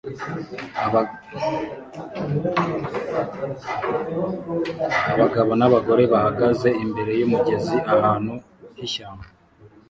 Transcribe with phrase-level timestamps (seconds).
[5.13, 8.33] Abagabo n'abagore bahagaze imbere yumugezi ahantu
[8.77, 9.27] h'ishyamba